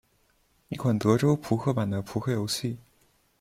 [0.69, 2.79] 一款德州扑克版的扑克游戏。